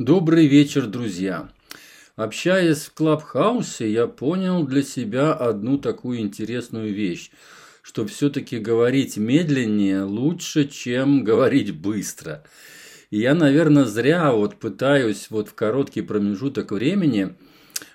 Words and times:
Добрый 0.00 0.46
вечер, 0.46 0.86
друзья! 0.86 1.50
Общаясь 2.16 2.86
в 2.86 2.94
Клабхаусе, 2.94 3.92
я 3.92 4.06
понял 4.06 4.64
для 4.64 4.82
себя 4.82 5.34
одну 5.34 5.76
такую 5.76 6.20
интересную 6.20 6.94
вещь, 6.94 7.30
что 7.82 8.06
все-таки 8.06 8.58
говорить 8.58 9.18
медленнее 9.18 10.04
лучше, 10.04 10.66
чем 10.68 11.22
говорить 11.22 11.78
быстро. 11.78 12.42
И 13.10 13.18
я, 13.18 13.34
наверное, 13.34 13.84
зря 13.84 14.32
вот 14.32 14.56
пытаюсь 14.56 15.26
вот 15.28 15.50
в 15.50 15.54
короткий 15.54 16.00
промежуток 16.00 16.72
времени 16.72 17.34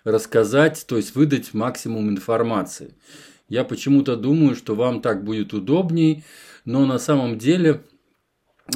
рассказать, 0.03 0.85
то 0.87 0.97
есть 0.97 1.15
выдать 1.15 1.55
максимум 1.55 2.11
информации. 2.11 2.93
Я 3.49 3.63
почему-то 3.63 4.15
думаю, 4.15 4.55
что 4.55 4.75
вам 4.75 5.01
так 5.01 5.23
будет 5.23 5.53
удобней, 5.53 6.23
но 6.65 6.85
на 6.85 6.99
самом 6.99 7.39
деле 7.39 7.81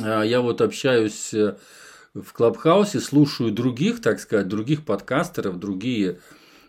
а, 0.02 0.24
я 0.24 0.42
вот 0.42 0.62
общаюсь 0.62 1.32
э, 1.36 1.58
в 2.14 2.34
Клабхаусе, 2.34 3.00
слушаю 3.00 3.52
других, 3.52 4.02
так 4.02 4.20
сказать, 4.20 4.48
других 4.48 4.86
подкастеров, 4.86 5.60
другие 5.60 6.20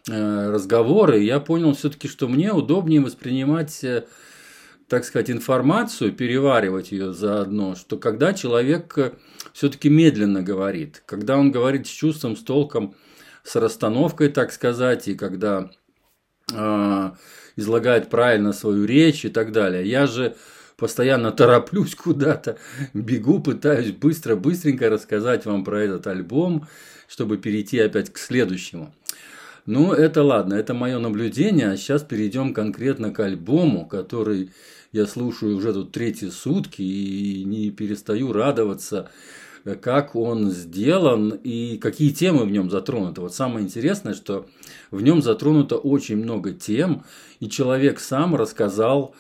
э, 0.09 0.51
разговоры, 0.51 1.21
я 1.21 1.41
понял 1.41 1.75
все-таки, 1.75 2.09
что 2.09 2.29
мне 2.29 2.53
удобнее 2.53 3.01
воспринимать, 3.01 3.83
э, 3.83 4.05
так 4.89 5.05
сказать, 5.05 5.31
информацию, 5.31 6.13
переваривать 6.13 6.93
ее 6.93 7.13
заодно, 7.13 7.75
что 7.75 7.97
когда 7.97 8.35
человек 8.35 9.15
все-таки 9.53 9.89
медленно 9.89 10.43
говорит, 10.43 11.03
когда 11.07 11.37
он 11.37 11.51
говорит 11.51 11.87
с 11.87 11.91
чувством, 11.91 12.37
с 12.37 12.43
толком, 12.43 12.95
с 13.43 13.57
расстановкой, 13.57 14.29
так 14.29 14.53
сказать, 14.53 15.09
и 15.09 15.15
когда 15.15 15.71
э, 16.53 17.11
излагает 17.57 18.11
правильно 18.11 18.53
свою 18.53 18.85
речь 18.85 19.25
и 19.25 19.29
так 19.29 19.53
далее. 19.53 19.89
Я 19.89 20.07
же 20.07 20.37
постоянно 20.81 21.31
тороплюсь 21.31 21.95
куда-то, 21.95 22.57
бегу, 22.95 23.39
пытаюсь 23.41 23.93
быстро-быстренько 23.93 24.89
рассказать 24.89 25.45
вам 25.45 25.63
про 25.63 25.83
этот 25.83 26.07
альбом, 26.07 26.67
чтобы 27.07 27.37
перейти 27.37 27.79
опять 27.79 28.11
к 28.11 28.19
следующему. 28.19 28.93
Ну, 29.67 29.93
это 29.93 30.23
ладно, 30.23 30.55
это 30.55 30.73
мое 30.73 30.99
наблюдение, 30.99 31.71
а 31.71 31.77
сейчас 31.77 32.03
перейдем 32.03 32.55
конкретно 32.55 33.13
к 33.13 33.21
альбому, 33.21 33.87
который 33.87 34.51
я 34.91 35.07
слушаю 35.07 35.57
уже 35.57 35.75
тут 35.75 35.93
третьи 35.93 36.31
сутки 36.31 36.81
и 36.81 37.45
не 37.45 37.71
перестаю 37.71 38.33
радоваться 38.33 39.11
как 39.83 40.17
он 40.17 40.51
сделан 40.51 41.39
и 41.45 41.77
какие 41.77 42.11
темы 42.11 42.45
в 42.47 42.51
нем 42.51 42.71
затронуты. 42.71 43.21
Вот 43.21 43.35
самое 43.35 43.67
интересное, 43.67 44.15
что 44.15 44.47
в 44.91 45.03
нем 45.03 45.21
затронуто 45.21 45.77
очень 45.77 46.17
много 46.17 46.53
тем, 46.53 47.05
и 47.41 47.49
человек 47.51 48.01
сам 48.01 48.35
рассказал 48.35 49.15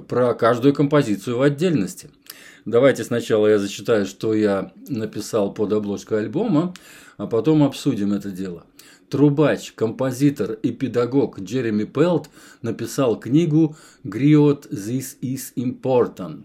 про 0.00 0.34
каждую 0.34 0.74
композицию 0.74 1.38
в 1.38 1.42
отдельности. 1.42 2.10
Давайте 2.64 3.04
сначала 3.04 3.46
я 3.46 3.58
зачитаю, 3.58 4.06
что 4.06 4.34
я 4.34 4.72
написал 4.88 5.52
под 5.52 5.72
обложкой 5.72 6.20
альбома, 6.20 6.74
а 7.16 7.26
потом 7.26 7.62
обсудим 7.62 8.12
это 8.12 8.30
дело. 8.30 8.64
Трубач, 9.10 9.72
композитор 9.72 10.52
и 10.54 10.70
педагог 10.72 11.38
Джереми 11.38 11.84
Пелт 11.84 12.30
написал 12.62 13.20
книгу 13.20 13.76
«Griot, 14.02 14.70
this 14.70 15.16
is 15.20 15.52
important», 15.56 16.44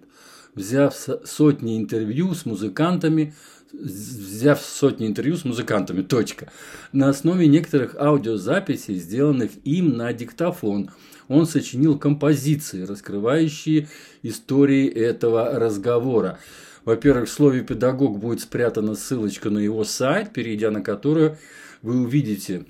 взяв 0.55 0.93
сотни 1.23 1.77
интервью 1.77 2.35
с 2.35 2.45
музыкантами, 2.45 3.33
взяв 3.71 4.61
сотни 4.61 5.07
интервью 5.07 5.37
с 5.37 5.45
музыкантами, 5.45 6.01
точка. 6.01 6.51
На 6.91 7.09
основе 7.09 7.47
некоторых 7.47 7.95
аудиозаписей, 7.95 8.95
сделанных 8.95 9.51
им 9.63 9.95
на 9.95 10.11
диктофон, 10.11 10.91
он 11.29 11.45
сочинил 11.45 11.97
композиции, 11.97 12.83
раскрывающие 12.83 13.87
истории 14.23 14.89
этого 14.89 15.57
разговора. 15.57 16.39
Во-первых, 16.83 17.29
в 17.29 17.31
слове 17.31 17.61
«педагог» 17.61 18.19
будет 18.19 18.41
спрятана 18.41 18.95
ссылочка 18.95 19.49
на 19.49 19.59
его 19.59 19.83
сайт, 19.85 20.33
перейдя 20.33 20.71
на 20.71 20.81
которую 20.81 21.37
вы 21.81 22.01
увидите, 22.01 22.65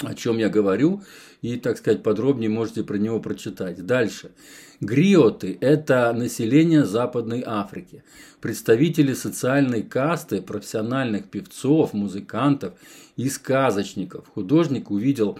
о 0.00 0.14
чем 0.14 0.38
я 0.38 0.48
говорю, 0.48 1.02
и, 1.40 1.56
так 1.56 1.78
сказать, 1.78 2.02
подробнее 2.02 2.50
можете 2.50 2.82
про 2.82 2.96
него 2.96 3.20
прочитать. 3.20 3.84
Дальше. 3.86 4.32
Гриоты– 4.80 5.56
это 5.60 6.12
население 6.12 6.84
Западной 6.84 7.44
Африки, 7.46 8.02
представители 8.40 9.14
социальной 9.14 9.82
касты 9.82 10.42
профессиональных 10.42 11.26
певцов, 11.30 11.92
музыкантов 11.92 12.74
и 13.16 13.28
сказочников. 13.28 14.26
Художник 14.34 14.90
увидел 14.90 15.38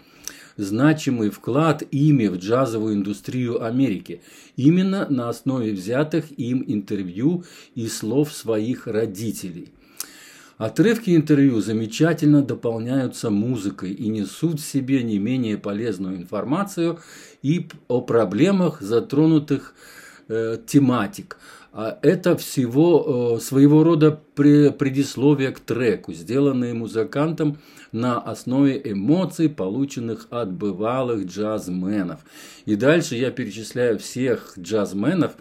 значимый 0.57 1.31
вклад 1.31 1.83
ими 1.91 2.27
в 2.27 2.37
джазовую 2.37 2.95
индустрию 2.95 3.65
Америки, 3.65 4.23
именно 4.57 5.07
на 5.09 5.29
основе 5.29 5.73
взятых 5.73 6.27
им 6.39 6.65
интервью 6.67 7.45
и 7.75 7.89
слов 7.89 8.33
своих 8.33 8.87
родителей– 8.87 9.69
Отрывки 10.57 11.17
интервью 11.17 11.61
замечательно 11.61 12.41
дополняются 12.41 13.29
музыкой 13.29 13.93
и 13.93 14.09
несут 14.09 14.61
в 14.61 14.65
себе 14.65 15.03
не 15.03 15.19
менее 15.19 15.59
полезную 15.59 16.17
информацию 16.17 17.01
и 17.43 17.67
о 17.89 18.01
проблемах 18.01 18.81
затронутых 18.81 19.75
э, 20.29 20.59
тематик. 20.65 21.39
А 21.77 21.99
это 22.03 22.37
всего 22.37 23.37
э, 23.37 23.41
своего 23.41 23.83
рода 23.83 24.13
предисловие 24.37 25.51
к 25.51 25.59
треку, 25.59 26.13
сделанное 26.13 26.73
музыкантом 26.73 27.59
на 27.91 28.21
основе 28.21 28.81
эмоций, 28.85 29.49
полученных 29.49 30.29
от 30.31 30.53
бывалых 30.53 31.27
джазменов. 31.27 32.21
И 32.65 32.77
дальше 32.77 33.17
я 33.17 33.33
перечисляю 33.33 33.99
всех 33.99 34.55
джазменов, 34.57 35.33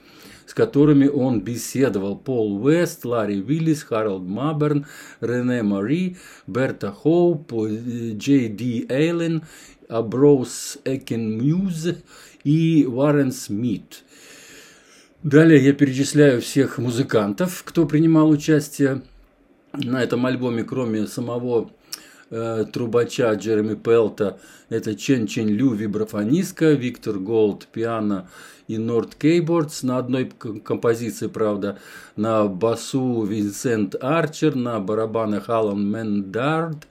с 0.48 0.56
которыми 0.56 1.08
он 1.08 1.42
беседовал. 1.42 2.18
Пол 2.18 2.66
Уэст, 2.66 3.06
Ларри 3.06 3.40
Уиллис, 3.40 3.84
Харольд 3.84 4.24
Маберн, 4.24 4.88
Рене 5.22 5.62
Мари, 5.62 6.18
Берта 6.48 6.92
Хоуп, 6.92 7.54
Джей 7.54 8.48
Ди 8.48 8.88
Аллен, 8.90 9.44
Амброуз 9.88 10.80
Акинмусири, 10.84 12.88
Уоррен 12.90 13.32
Смит. 13.32 14.04
Далее 15.24 15.64
я 15.64 15.72
перечисляю 15.72 16.42
всех 16.42 16.80
музыкантов, 16.80 17.64
кто 17.64 17.86
принимал 17.86 18.30
участие 18.30 19.04
на 19.72 20.04
этом 20.04 20.26
альбоме, 20.26 20.66
кроме 20.66 21.08
самого 21.08 21.72
э, 22.30 22.66
трубача 22.74 23.34
Джереми 23.34 23.76
Пелта. 23.76 24.38
Это 24.68 24.96
Чен 24.96 25.26
Чен 25.26 25.48
Лю, 25.48 25.76
вибрафонистка, 25.76 26.74
Виктор 26.74 27.20
Голд, 27.20 27.68
пиано 27.68 28.28
и 28.68 28.78
Норд 28.78 29.16
Кейбордс 29.16 29.84
на 29.84 29.98
одной 29.98 30.26
композиции, 30.26 31.28
правда, 31.28 31.80
на 32.18 32.48
басу 32.48 33.24
Винсент 33.24 33.96
Арчер, 34.04 34.56
на 34.56 34.82
барабанах 34.82 35.48
Алан 35.48 35.90
Мендард, 35.90 36.86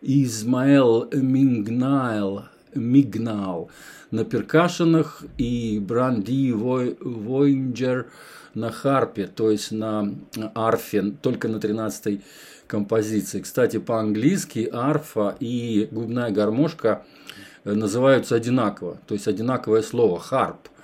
Измаэл 0.00 1.10
Мингнайл, 1.12 2.44
Мигнал 2.74 3.70
на 4.10 4.24
перкашенах 4.24 5.22
и 5.36 5.78
Бранди 5.78 6.52
Войнджер 6.52 8.06
на 8.54 8.70
харпе, 8.70 9.26
то 9.26 9.50
есть 9.50 9.72
на 9.72 10.14
арфе, 10.54 11.12
только 11.22 11.48
на 11.48 11.56
13-й 11.56 12.22
композиции. 12.66 13.40
Кстати, 13.40 13.78
по-английски 13.78 14.68
арфа 14.72 15.36
и 15.40 15.88
губная 15.90 16.30
гармошка 16.30 17.04
называются 17.64 18.34
одинаково, 18.34 18.98
то 19.06 19.14
есть 19.14 19.28
одинаковое 19.28 19.82
слово 19.82 20.18
харп– 20.18 20.68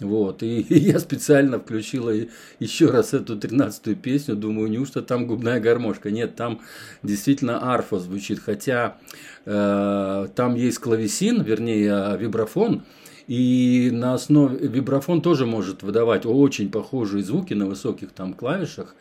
вот, 0.00 0.42
и, 0.42 0.60
и 0.60 0.78
я 0.90 0.98
специально 0.98 1.58
включила 1.58 2.12
еще 2.58 2.90
раз 2.90 3.14
эту 3.14 3.38
тринадцатую 3.38 3.96
песню, 3.96 4.36
думаю, 4.36 4.68
неужто 4.68 5.02
там 5.02 5.26
губная 5.26 5.58
гармошка? 5.60 6.10
Нет, 6.10 6.36
там 6.36 6.60
действительно 7.02 7.72
арфа 7.72 7.98
звучит, 7.98 8.40
хотя 8.40 8.98
э, 9.46 10.28
там 10.34 10.54
есть 10.54 10.78
клавесин, 10.78 11.42
вернее 11.42 12.16
вибрафон, 12.18 12.82
и 13.26 13.90
на 13.92 14.14
основе 14.14 14.68
вибрафон 14.68 15.22
тоже 15.22 15.46
может 15.46 15.82
выдавать 15.82 16.26
очень 16.26 16.70
похожие 16.70 17.24
звуки 17.24 17.54
на 17.54 17.66
высоких 17.66 18.12
там 18.12 18.34
клавишах, 18.34 18.94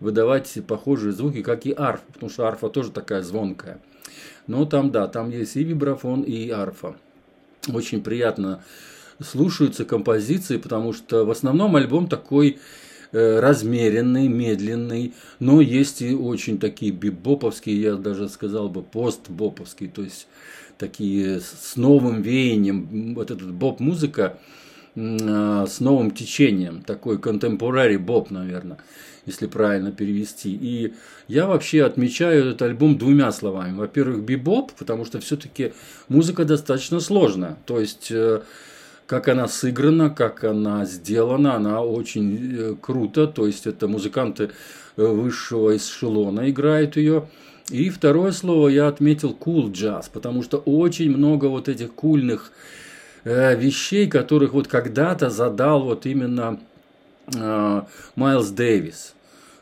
выдавать 0.00 0.58
похожие 0.66 1.12
звуки, 1.12 1.42
как 1.42 1.66
и 1.66 1.74
арфа, 1.76 2.04
потому 2.12 2.30
что 2.30 2.48
арфа 2.48 2.68
тоже 2.68 2.90
такая 2.90 3.22
звонкая. 3.22 3.80
Но 4.48 4.66
там, 4.66 4.90
да, 4.90 5.06
там 5.06 5.30
есть 5.30 5.54
и 5.56 5.62
вибрафон, 5.62 6.22
и 6.22 6.50
арфа. 6.50 6.96
Очень 7.72 8.02
приятно 8.02 8.64
слушаются 9.20 9.84
композиции, 9.84 10.56
потому 10.56 10.92
что 10.92 11.24
в 11.24 11.30
основном 11.30 11.76
альбом 11.76 12.08
такой 12.08 12.58
э, 13.12 13.40
размеренный, 13.40 14.28
медленный, 14.28 15.14
но 15.38 15.60
есть 15.60 16.02
и 16.02 16.14
очень 16.14 16.58
такие 16.58 16.92
бибоповские, 16.92 17.80
я 17.80 17.94
даже 17.94 18.28
сказал 18.28 18.68
бы 18.68 18.82
постбоповские, 18.82 19.90
то 19.90 20.02
есть 20.02 20.26
такие 20.78 21.40
с 21.40 21.76
новым 21.76 22.22
веянием, 22.22 23.14
вот 23.14 23.30
этот 23.30 23.52
боб-музыка 23.52 24.38
а, 24.94 25.66
с 25.66 25.80
новым 25.80 26.10
течением, 26.10 26.82
такой 26.82 27.16
contemporary 27.16 27.98
боб, 27.98 28.30
наверное, 28.30 28.78
если 29.24 29.46
правильно 29.46 29.90
перевести. 29.90 30.52
И 30.52 30.94
я 31.28 31.46
вообще 31.46 31.84
отмечаю 31.84 32.46
этот 32.46 32.62
альбом 32.62 32.98
двумя 32.98 33.32
словами. 33.32 33.76
Во-первых, 33.76 34.22
бибоп, 34.22 34.72
потому 34.72 35.04
что 35.04 35.20
все-таки 35.20 35.72
музыка 36.08 36.44
достаточно 36.44 37.00
сложная, 37.00 37.56
то 37.64 37.80
есть 37.80 38.08
э, 38.10 38.42
как 39.12 39.28
она 39.28 39.46
сыграна, 39.46 40.08
как 40.08 40.42
она 40.42 40.86
сделана, 40.86 41.56
она 41.56 41.82
очень 41.82 42.56
э, 42.56 42.74
круто. 42.80 43.26
То 43.26 43.46
есть 43.46 43.66
это 43.66 43.86
музыканты 43.86 44.52
э, 44.96 45.04
высшего 45.04 45.76
эшелона 45.76 46.48
играют 46.48 46.96
ее. 46.96 47.28
И 47.68 47.90
второе 47.90 48.32
слово 48.32 48.68
я 48.68 48.88
отметил 48.88 49.36
cool 49.38 49.70
jazz, 49.70 50.06
потому 50.10 50.42
что 50.42 50.56
очень 50.64 51.14
много 51.14 51.44
вот 51.44 51.68
этих 51.68 51.92
кульных 51.92 52.52
э, 53.24 53.54
вещей, 53.54 54.08
которых 54.08 54.54
вот 54.54 54.66
когда-то 54.66 55.28
задал 55.28 55.82
вот 55.82 56.06
именно 56.06 56.58
Майлз 58.16 58.48
Дэвис. 58.48 59.14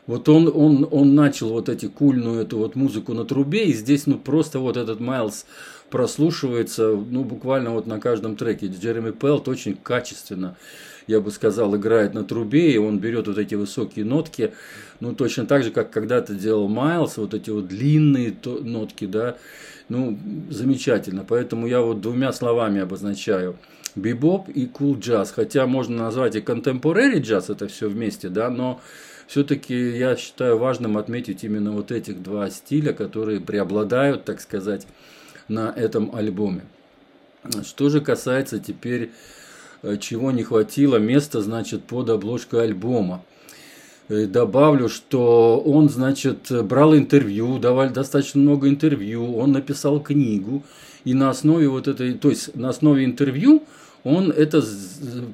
Вот 0.07 0.29
он, 0.29 0.49
он, 0.53 0.87
он 0.91 1.13
начал 1.13 1.49
вот 1.49 1.67
эти 1.67 1.87
кульную 1.87 2.43
эту 2.43 2.57
вот 2.57 2.75
музыку 2.75 3.13
на 3.13 3.25
трубе, 3.25 3.65
и 3.65 3.73
здесь 3.73 4.07
ну 4.07 4.17
просто 4.17 4.59
вот 4.59 4.77
этот 4.77 5.01
Майлз 5.01 5.45
прослушивается, 5.91 6.89
ну 6.89 7.23
буквально 7.23 7.71
вот 7.71 7.85
на 7.85 7.99
каждом 7.99 8.35
треке. 8.35 8.67
Джереми 8.67 9.11
Пелт 9.11 9.47
очень 9.47 9.75
качественно 9.75 10.55
я 11.07 11.19
бы 11.19 11.31
сказал, 11.31 11.75
играет 11.75 12.13
на 12.13 12.23
трубе, 12.23 12.71
и 12.71 12.77
он 12.77 12.99
берет 12.99 13.27
вот 13.27 13.37
эти 13.37 13.55
высокие 13.55 14.05
нотки, 14.05 14.53
ну, 14.99 15.13
точно 15.13 15.45
так 15.45 15.63
же, 15.63 15.71
как 15.71 15.91
когда-то 15.91 16.33
делал 16.33 16.67
Майлз, 16.67 17.17
вот 17.17 17.33
эти 17.33 17.49
вот 17.49 17.67
длинные 17.67 18.33
нотки, 18.45 19.05
да, 19.05 19.37
ну, 19.89 20.17
замечательно. 20.49 21.25
Поэтому 21.27 21.67
я 21.67 21.81
вот 21.81 22.01
двумя 22.01 22.31
словами 22.31 22.81
обозначаю 22.81 23.57
бибоп 23.95 24.47
и 24.49 24.65
кул 24.65 24.97
джаз, 24.97 25.31
хотя 25.31 25.67
можно 25.67 25.97
назвать 25.97 26.35
и 26.35 26.39
contemporary 26.39 27.19
джаз 27.19 27.49
это 27.49 27.67
все 27.67 27.89
вместе, 27.89 28.29
да, 28.29 28.49
но 28.49 28.79
все-таки 29.27 29.97
я 29.97 30.15
считаю 30.15 30.57
важным 30.57 30.97
отметить 30.97 31.43
именно 31.43 31.71
вот 31.71 31.91
этих 31.91 32.21
два 32.23 32.49
стиля, 32.49 32.93
которые 32.93 33.41
преобладают, 33.41 34.23
так 34.23 34.39
сказать, 34.39 34.87
на 35.51 35.71
этом 35.75 36.15
альбоме. 36.15 36.63
Что 37.63 37.89
же 37.89 38.01
касается 38.01 38.59
теперь 38.59 39.11
Э, 39.83 39.97
чего 39.97 40.31
не 40.31 40.43
хватило 40.43 40.97
места, 40.97 41.41
значит, 41.41 41.83
под 41.83 42.09
обложкой 42.09 42.65
альбома. 42.65 43.23
Э, 44.09 44.25
добавлю, 44.25 44.89
что 44.89 45.59
он, 45.59 45.89
значит, 45.89 46.51
брал 46.65 46.95
интервью, 46.95 47.57
давали 47.57 47.89
достаточно 47.89 48.41
много 48.41 48.69
интервью, 48.69 49.35
он 49.35 49.51
написал 49.51 49.99
книгу, 49.99 50.63
и 51.03 51.13
на 51.13 51.29
основе 51.29 51.67
вот 51.67 51.87
этой, 51.87 52.13
то 52.13 52.29
есть 52.29 52.55
на 52.55 52.69
основе 52.69 53.05
интервью 53.05 53.63
он 54.03 54.31
это 54.31 54.63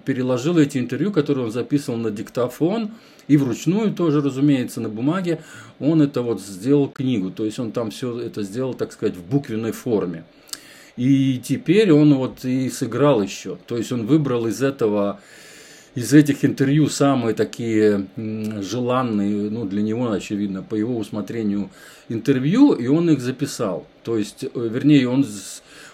переложил 0.06 0.58
эти 0.58 0.78
интервью, 0.78 1.12
которые 1.12 1.46
он 1.46 1.52
записывал 1.52 1.98
на 1.98 2.12
диктофон 2.12 2.92
и 3.28 3.38
вручную 3.38 3.94
тоже, 3.94 4.22
разумеется, 4.22 4.82
на 4.82 4.90
бумаге, 4.90 5.42
он 5.80 6.02
это 6.02 6.22
вот 6.22 6.42
сделал 6.42 6.88
книгу, 6.88 7.32
то 7.32 7.46
есть 7.46 7.60
он 7.60 7.72
там 7.72 7.92
все 7.92 8.20
это 8.20 8.44
сделал, 8.44 8.74
так 8.74 8.92
сказать, 8.92 9.16
в 9.16 9.24
буквенной 9.24 9.72
форме. 9.72 10.24
И 10.98 11.40
теперь 11.44 11.92
он 11.92 12.16
вот 12.16 12.44
и 12.44 12.70
сыграл 12.70 13.22
еще. 13.22 13.58
То 13.68 13.78
есть 13.78 13.92
он 13.92 14.08
выбрал 14.08 14.48
из 14.48 14.64
этого, 14.64 15.20
из 15.98 16.14
этих 16.14 16.46
интервью 16.46 16.90
самые 16.90 17.34
такие 17.34 18.06
желанные, 18.16 19.50
ну 19.50 19.66
для 19.66 19.82
него, 19.82 20.12
очевидно, 20.12 20.62
по 20.62 20.76
его 20.76 20.96
усмотрению 20.96 21.72
интервью, 22.08 22.74
и 22.74 22.86
он 22.86 23.10
их 23.10 23.20
записал. 23.20 23.88
То 24.04 24.16
есть, 24.16 24.44
э, 24.44 24.50
вернее, 24.54 25.10
он 25.10 25.26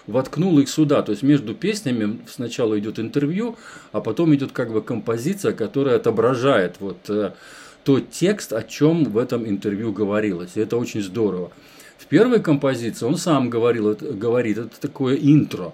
воткнул 0.06 0.58
их 0.58 0.68
сюда. 0.68 1.00
То 1.00 1.12
есть 1.12 1.22
между 1.22 1.54
песнями 1.54 2.18
сначала 2.28 2.78
идет 2.78 2.98
интервью, 2.98 3.56
а 3.92 4.02
потом 4.02 4.34
идет 4.34 4.52
как 4.52 4.74
бы 4.74 4.82
композиция, 4.82 5.52
которая 5.52 5.96
отображает 5.96 6.76
вот 6.80 6.98
э, 7.08 7.30
тот 7.82 8.10
текст, 8.10 8.52
о 8.52 8.62
чем 8.62 9.04
в 9.04 9.16
этом 9.16 9.48
интервью 9.48 9.90
говорилось. 9.90 10.50
И 10.56 10.60
это 10.60 10.76
очень 10.76 11.00
здорово. 11.00 11.50
В 11.96 12.04
первой 12.08 12.40
композиции 12.42 13.06
он 13.06 13.16
сам 13.16 13.48
говорил, 13.48 13.88
это, 13.88 14.12
говорит, 14.12 14.58
это 14.58 14.78
такое 14.78 15.16
интро. 15.16 15.72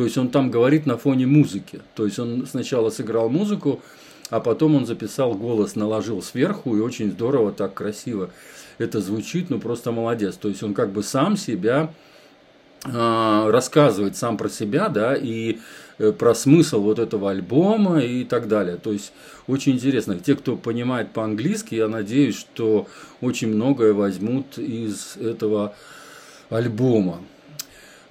То 0.00 0.04
есть 0.04 0.16
он 0.16 0.30
там 0.30 0.50
говорит 0.50 0.86
на 0.86 0.96
фоне 0.96 1.26
музыки. 1.26 1.82
То 1.94 2.06
есть 2.06 2.18
он 2.18 2.46
сначала 2.46 2.88
сыграл 2.88 3.28
музыку, 3.28 3.82
а 4.30 4.40
потом 4.40 4.74
он 4.74 4.86
записал 4.86 5.34
голос, 5.34 5.76
наложил 5.76 6.22
сверху, 6.22 6.74
и 6.74 6.80
очень 6.80 7.10
здорово, 7.10 7.52
так 7.52 7.74
красиво 7.74 8.30
это 8.78 9.02
звучит, 9.02 9.50
ну 9.50 9.60
просто 9.60 9.92
молодец. 9.92 10.36
То 10.36 10.48
есть 10.48 10.62
он 10.62 10.72
как 10.72 10.90
бы 10.90 11.02
сам 11.02 11.36
себя 11.36 11.92
э, 12.86 13.50
рассказывает 13.50 14.16
сам 14.16 14.38
про 14.38 14.48
себя, 14.48 14.88
да, 14.88 15.14
и 15.14 15.58
Э, 16.00 16.12
про 16.12 16.34
смысл 16.34 16.80
вот 16.80 16.98
этого 16.98 17.30
альбома 17.30 18.00
и 18.00 18.24
так 18.24 18.48
далее. 18.48 18.78
То 18.78 18.90
есть 18.90 19.12
очень 19.46 19.72
интересно. 19.72 20.18
Те, 20.18 20.34
кто 20.34 20.56
понимает 20.56 21.10
по-английски, 21.10 21.74
я 21.74 21.88
надеюсь, 21.88 22.38
что 22.38 22.86
очень 23.20 23.48
многое 23.48 23.92
возьмут 23.92 24.56
из 24.56 25.18
этого 25.18 25.74
альбома. 26.48 27.20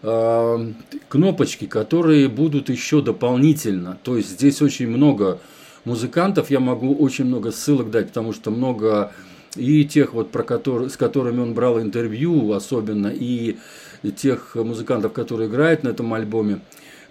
А, 0.01 0.65
кнопочки, 1.07 1.65
которые 1.65 2.27
будут 2.27 2.69
еще 2.69 3.01
дополнительно. 3.01 3.97
То 4.03 4.17
есть 4.17 4.29
здесь 4.29 4.61
очень 4.61 4.87
много 4.87 5.39
музыкантов, 5.85 6.49
я 6.49 6.59
могу 6.59 6.95
очень 6.95 7.25
много 7.25 7.51
ссылок 7.51 7.91
дать, 7.91 8.07
потому 8.07 8.33
что 8.33 8.51
много 8.51 9.11
и 9.55 9.83
тех, 9.83 10.13
вот, 10.13 10.31
про 10.31 10.43
которые, 10.43 10.89
с 10.89 10.97
которыми 10.97 11.41
он 11.41 11.53
брал 11.53 11.81
интервью 11.81 12.53
особенно, 12.53 13.07
и 13.07 13.57
тех 14.15 14.55
музыкантов, 14.55 15.13
которые 15.13 15.49
играют 15.49 15.83
на 15.83 15.89
этом 15.89 16.13
альбоме 16.13 16.59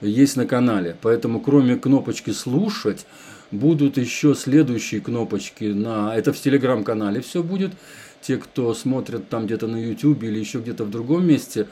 есть 0.00 0.36
на 0.36 0.46
канале. 0.46 0.96
Поэтому 1.02 1.40
кроме 1.40 1.76
кнопочки 1.76 2.30
«Слушать», 2.30 3.06
будут 3.50 3.96
еще 3.96 4.34
следующие 4.34 5.00
кнопочки 5.00 5.64
на... 5.64 6.14
Это 6.16 6.32
в 6.32 6.40
телеграм-канале 6.40 7.20
все 7.20 7.42
будет. 7.42 7.72
Те, 8.20 8.36
кто 8.36 8.74
смотрят 8.74 9.28
там 9.28 9.46
где-то 9.46 9.66
на 9.66 9.76
YouTube 9.76 10.22
или 10.22 10.38
еще 10.38 10.58
где-то 10.58 10.84
в 10.84 10.90
другом 10.90 11.26
месте. 11.26 11.66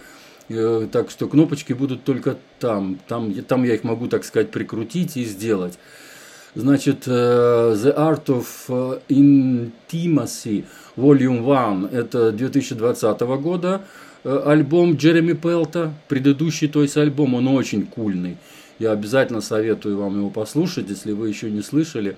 Э, 0.48 0.86
так 0.90 1.10
что 1.10 1.28
кнопочки 1.28 1.72
будут 1.72 2.04
только 2.04 2.36
там. 2.60 2.98
Там, 3.08 3.32
там 3.34 3.64
я 3.64 3.74
их 3.74 3.84
могу, 3.84 4.06
так 4.06 4.24
сказать, 4.24 4.50
прикрутить 4.50 5.16
и 5.16 5.24
сделать. 5.24 5.78
Значит, 6.54 7.04
э, 7.06 7.10
The 7.10 7.96
Art 7.96 8.26
of 8.26 8.46
э, 8.68 9.00
Intimacy 9.08 10.64
Volume 10.96 11.88
1 11.88 11.88
это 11.92 12.32
2020 12.32 13.20
года. 13.20 13.82
Альбом 14.24 14.96
Джереми 14.96 15.34
Пелта, 15.34 15.94
предыдущий, 16.08 16.66
то 16.66 16.82
есть 16.82 16.96
альбом, 16.96 17.34
он 17.34 17.46
очень 17.46 17.86
кульный. 17.86 18.38
Я 18.80 18.90
обязательно 18.90 19.40
советую 19.40 19.98
вам 19.98 20.16
его 20.16 20.30
послушать, 20.30 20.88
если 20.88 21.12
вы 21.12 21.28
еще 21.28 21.48
не 21.48 21.62
слышали. 21.62 22.16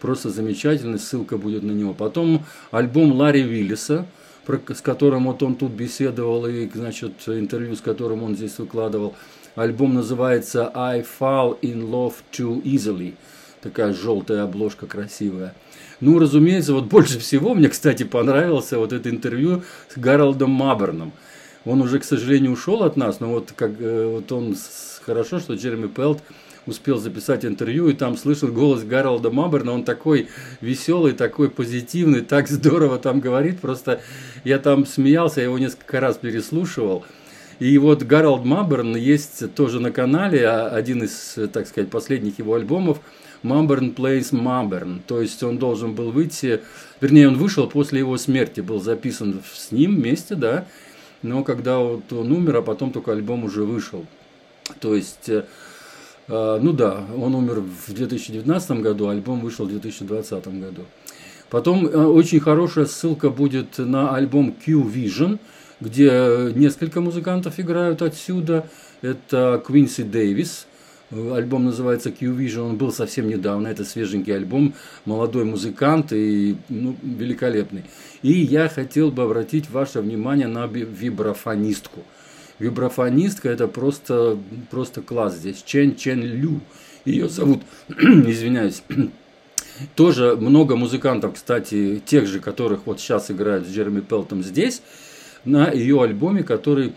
Просто 0.00 0.30
замечательный, 0.30 0.98
ссылка 0.98 1.36
будет 1.36 1.62
на 1.62 1.72
него. 1.72 1.92
Потом 1.92 2.46
альбом 2.70 3.12
Ларри 3.12 3.42
Виллиса, 3.42 4.06
с 4.46 4.80
которым 4.80 5.26
вот 5.26 5.42
он 5.42 5.54
тут 5.54 5.72
беседовал, 5.72 6.46
и, 6.46 6.68
значит, 6.72 7.12
интервью, 7.26 7.76
с 7.76 7.80
которым 7.80 8.22
он 8.22 8.36
здесь 8.36 8.58
выкладывал. 8.58 9.14
Альбом 9.54 9.94
называется 9.94 10.70
«I 10.74 11.02
Fall 11.02 11.58
in 11.60 11.88
Love 11.88 12.14
Too 12.32 12.62
Easily». 12.62 13.14
Такая 13.60 13.92
желтая 13.92 14.44
обложка 14.44 14.86
красивая. 14.86 15.54
Ну, 16.00 16.18
разумеется, 16.18 16.72
вот 16.72 16.84
больше 16.84 17.18
всего 17.18 17.54
мне, 17.54 17.68
кстати, 17.68 18.04
понравился 18.04 18.78
вот 18.78 18.92
это 18.92 19.10
интервью 19.10 19.62
с 19.88 19.98
Гарольдом 19.98 20.50
Маберном– 20.50 21.12
он 21.64 21.82
уже, 21.82 21.98
к 21.98 22.04
сожалению, 22.04 22.52
ушел 22.52 22.82
от 22.82 22.96
нас, 22.96 23.20
но 23.20 23.28
вот 23.28 23.52
как 23.54 23.72
э, 23.80 24.06
вот 24.06 24.32
он 24.32 24.56
хорошо, 25.02 25.40
что 25.40 25.54
Джереми 25.54 25.88
Пелт 25.88 26.22
успел 26.70 26.98
записать 26.98 27.44
интервью, 27.44 27.88
и 27.88 27.92
там 27.92 28.16
слышал 28.16 28.48
голос 28.48 28.82
Гарольда 28.82 29.30
Маберна, 29.30 29.72
он 29.72 29.84
такой 29.84 30.28
веселый, 30.60 31.12
такой 31.12 31.50
позитивный, 31.50 32.22
так 32.22 32.48
здорово 32.48 32.98
там 32.98 33.20
говорит, 33.20 33.60
просто 33.60 34.00
я 34.44 34.58
там 34.58 34.86
смеялся, 34.86 35.40
я 35.40 35.46
его 35.46 35.58
несколько 35.58 36.00
раз 36.00 36.16
переслушивал. 36.16 37.04
И 37.58 37.76
вот 37.76 38.04
Гарольд 38.04 38.44
Маберн 38.44 38.96
есть 38.96 39.54
тоже 39.54 39.80
на 39.80 39.92
канале, 39.92 40.48
а 40.48 40.68
один 40.68 41.02
из, 41.04 41.36
так 41.52 41.68
сказать, 41.68 41.90
последних 41.90 42.38
его 42.38 42.54
альбомов, 42.54 43.00
Mabern 43.42 43.90
Plays 43.90 44.34
Mabern. 44.34 45.02
То 45.06 45.20
есть 45.20 45.42
он 45.42 45.58
должен 45.58 45.94
был 45.94 46.10
выйти, 46.10 46.60
вернее, 47.00 47.28
он 47.28 47.36
вышел 47.36 47.68
после 47.68 47.98
его 47.98 48.16
смерти, 48.16 48.60
был 48.60 48.80
записан 48.80 49.42
с 49.52 49.72
ним 49.72 49.96
вместе, 49.96 50.34
да, 50.34 50.66
но 51.22 51.44
когда 51.44 51.78
вот 51.78 52.10
он 52.12 52.32
умер, 52.32 52.56
а 52.56 52.62
потом 52.62 52.92
только 52.92 53.12
альбом 53.12 53.44
уже 53.44 53.64
вышел. 53.64 54.06
То 54.80 54.94
есть, 54.94 55.28
э, 55.28 55.44
ну 56.30 56.72
да, 56.72 57.04
он 57.16 57.34
умер 57.34 57.62
в 57.86 57.92
2019 57.92 58.70
году, 58.82 59.08
а 59.08 59.12
альбом 59.12 59.40
вышел 59.40 59.66
в 59.66 59.68
2020 59.68 60.60
году. 60.60 60.82
Потом 61.50 61.86
э, 61.86 61.90
очень 61.90 62.40
хорошая 62.40 62.86
ссылка 62.86 63.30
будет 63.30 63.78
на 63.78 64.14
альбом 64.14 64.54
Q-Vision, 64.64 65.38
где 65.80 66.52
несколько 66.54 67.00
музыкантов 67.00 67.58
играют 67.58 68.02
отсюда. 68.02 68.66
Это 69.02 69.60
Квинси 69.66 70.04
Дэвис, 70.04 70.66
Альбом 71.10 71.64
называется 71.64 72.12
Q-Vision, 72.12 72.70
он 72.70 72.76
был 72.76 72.92
совсем 72.92 73.28
недавно, 73.28 73.66
это 73.66 73.84
свеженький 73.84 74.34
альбом, 74.34 74.74
молодой 75.04 75.44
музыкант 75.44 76.12
и 76.12 76.56
ну, 76.68 76.94
великолепный. 77.02 77.82
И 78.22 78.32
я 78.32 78.68
хотел 78.68 79.10
бы 79.10 79.24
обратить 79.24 79.68
ваше 79.70 80.00
внимание 80.00 80.46
на 80.46 80.66
вибрафонистку. 80.66 82.04
Вибрафонистка 82.60 83.48
это 83.48 83.66
просто, 83.66 84.38
просто 84.70 85.00
класс 85.00 85.34
здесь. 85.34 85.62
Чен 85.64 85.96
Чен 85.96 86.22
Лю. 86.22 86.60
Ее 87.06 87.28
зовут, 87.28 87.62
извиняюсь, 87.88 88.82
тоже 89.96 90.36
много 90.36 90.76
музыкантов, 90.76 91.34
кстати, 91.34 92.00
тех 92.04 92.26
же, 92.26 92.40
которых 92.40 92.82
вот 92.84 93.00
сейчас 93.00 93.30
играют 93.30 93.66
с 93.66 93.70
Джереми 93.70 94.00
Пелтом 94.00 94.42
здесь, 94.42 94.82
на 95.46 95.70
ее 95.70 96.02
альбоме, 96.02 96.42
который 96.42 96.92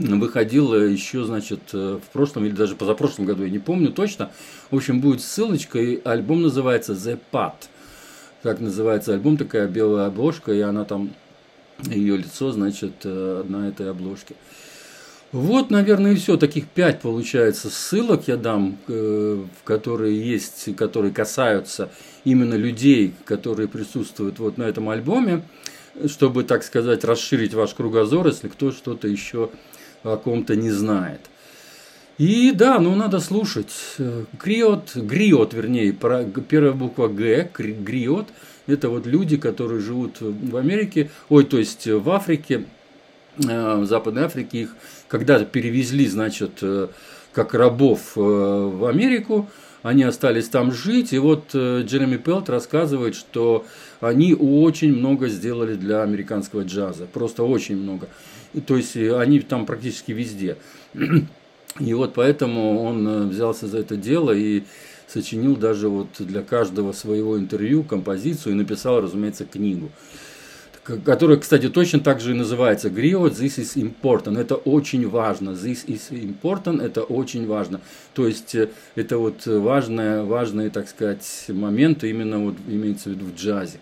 выходил 0.00 0.74
еще, 0.74 1.22
значит, 1.22 1.60
э, 1.72 2.00
в 2.04 2.12
прошлом 2.12 2.46
или 2.46 2.52
даже 2.52 2.74
позапрошлом 2.74 3.26
году, 3.26 3.44
я 3.44 3.50
не 3.50 3.60
помню 3.60 3.92
точно. 3.92 4.32
В 4.72 4.76
общем, 4.76 5.00
будет 5.00 5.20
ссылочка, 5.20 5.78
и 5.78 6.00
альбом 6.04 6.42
называется 6.42 6.94
The 6.94 7.20
Pat. 7.30 7.54
Так 8.42 8.58
называется 8.58 9.14
альбом, 9.14 9.36
такая 9.36 9.68
белая 9.68 10.06
обложка, 10.06 10.52
и 10.52 10.60
она 10.60 10.84
там 10.84 11.10
ее 11.84 12.16
лицо, 12.16 12.50
значит, 12.50 13.04
на 13.04 13.68
этой 13.68 13.90
обложке. 13.90 14.34
Вот, 15.32 15.70
наверное, 15.70 16.12
и 16.12 16.16
все. 16.16 16.36
Таких 16.36 16.66
пять, 16.68 17.00
получается, 17.00 17.68
ссылок 17.68 18.28
я 18.28 18.36
дам, 18.36 18.78
в 18.86 19.62
которые 19.64 20.18
есть, 20.18 20.74
которые 20.76 21.12
касаются 21.12 21.90
именно 22.24 22.54
людей, 22.54 23.14
которые 23.24 23.68
присутствуют 23.68 24.38
вот 24.38 24.56
на 24.56 24.62
этом 24.64 24.88
альбоме, 24.88 25.42
чтобы, 26.06 26.44
так 26.44 26.62
сказать, 26.62 27.04
расширить 27.04 27.52
ваш 27.52 27.74
кругозор, 27.74 28.26
если 28.26 28.48
кто 28.48 28.72
что-то 28.72 29.06
еще 29.06 29.50
о 30.02 30.16
ком-то 30.16 30.56
не 30.56 30.70
знает. 30.70 31.20
И 32.16 32.52
да, 32.52 32.78
ну 32.78 32.94
надо 32.96 33.20
слушать. 33.20 33.72
Гриот, 34.42 34.96
гриот, 34.96 35.54
вернее, 35.54 35.92
первая 35.92 36.72
буква 36.72 37.08
Г, 37.08 37.50
гриот, 37.56 38.28
это 38.66 38.88
вот 38.88 39.06
люди, 39.06 39.36
которые 39.36 39.80
живут 39.80 40.20
в 40.20 40.56
Америке, 40.56 41.10
ой, 41.28 41.44
то 41.44 41.58
есть 41.58 41.86
в 41.86 42.10
Африке, 42.10 42.64
э, 42.64 42.77
в 43.38 43.86
Западной 43.86 44.24
Африке, 44.24 44.62
их 44.62 44.76
когда-то 45.08 45.44
перевезли, 45.44 46.06
значит, 46.06 46.58
э, 46.62 46.88
как 47.32 47.54
рабов 47.54 48.12
э, 48.16 48.20
в 48.20 48.84
Америку, 48.86 49.48
они 49.82 50.02
остались 50.02 50.48
там 50.48 50.72
жить, 50.72 51.12
и 51.12 51.18
вот 51.18 51.54
Джереми 51.54 52.16
Пелт 52.16 52.50
рассказывает, 52.50 53.14
что 53.14 53.64
они 54.00 54.34
очень 54.34 54.92
много 54.94 55.28
сделали 55.28 55.74
для 55.74 56.02
американского 56.02 56.62
джаза, 56.62 57.06
просто 57.06 57.44
очень 57.44 57.76
много. 57.76 58.08
То 58.66 58.76
есть 58.76 58.96
они 58.96 59.40
там 59.40 59.66
практически 59.66 60.12
везде. 60.12 60.56
И 61.80 61.94
вот 61.94 62.14
поэтому 62.14 62.82
он 62.82 63.06
э, 63.06 63.22
взялся 63.26 63.66
за 63.66 63.78
это 63.78 63.96
дело 63.96 64.32
и 64.32 64.64
сочинил 65.06 65.56
даже 65.56 65.88
вот 65.88 66.08
для 66.18 66.42
каждого 66.42 66.92
своего 66.92 67.38
интервью 67.38 67.84
композицию 67.84 68.54
и 68.54 68.56
написал, 68.56 69.00
разумеется, 69.00 69.44
книгу 69.44 69.90
которая, 71.04 71.38
кстати, 71.38 71.68
точно 71.68 72.00
так 72.00 72.20
же 72.20 72.32
и 72.32 72.34
называется 72.34 72.88
Griot, 72.88 73.32
this 73.32 73.58
is 73.58 73.76
important, 73.76 74.38
это 74.38 74.54
очень 74.54 75.08
важно, 75.08 75.50
this 75.50 75.86
is 75.86 76.10
important, 76.10 76.82
это 76.82 77.02
очень 77.02 77.46
важно. 77.46 77.80
То 78.14 78.26
есть 78.26 78.54
э, 78.54 78.70
это 78.94 79.18
вот 79.18 79.46
важные, 79.46 80.22
важные, 80.22 80.70
так 80.70 80.88
сказать, 80.88 81.44
моменты 81.48 82.10
именно 82.10 82.38
вот 82.38 82.56
имеется 82.66 83.10
в 83.10 83.12
виду 83.12 83.26
в 83.26 83.34
джазе. 83.34 83.80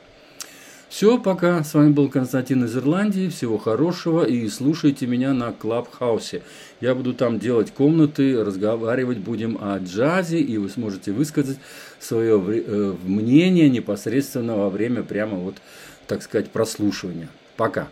Все, 0.89 1.19
пока. 1.19 1.63
С 1.65 1.75
вами 1.75 1.91
был 1.91 2.09
Константин 2.09 2.65
из 2.65 2.77
Ирландии. 2.77 3.29
Всего 3.29 3.59
хорошего 3.59 4.25
и 4.25 4.49
слушайте 4.49 5.07
меня 5.07 5.35
на 5.35 5.53
Клабхаусе. 5.53 6.43
Я 6.81 6.95
буду 6.95 7.13
там 7.13 7.39
делать 7.39 7.73
комнаты, 7.73 8.43
разговаривать 8.43 9.19
будем 9.19 9.59
о 9.61 9.79
джазе, 9.79 10.39
и 10.39 10.57
вы 10.59 10.69
сможете 10.69 11.13
высказать 11.13 11.59
свое 11.99 12.43
э, 12.47 12.95
мнение 13.05 13.69
непосредственно 13.69 14.57
во 14.57 14.71
время 14.71 15.03
прямо 15.03 15.37
вот, 15.37 15.57
так 16.07 16.23
сказать, 16.23 16.51
прослушивания. 16.51 17.29
Пока. 17.57 17.89